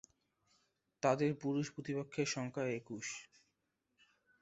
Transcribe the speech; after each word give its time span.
তাদের 1.03 1.31
পুরুষ 1.35 1.65
প্রতিপক্ষের 1.71 2.27
সংখ্যা 2.27 2.65
একুশ। 2.71 3.07